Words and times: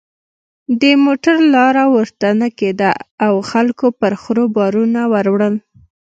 د 0.81 0.83
موټر 1.05 1.35
لاره 1.55 1.83
ورته 1.95 2.27
نه 2.41 2.49
کېده 2.59 2.91
او 3.25 3.33
خلکو 3.51 3.87
پر 3.99 4.13
خرو 4.21 4.45
بارونه 4.55 4.99
ور 5.13 5.25
وړل. 5.33 5.55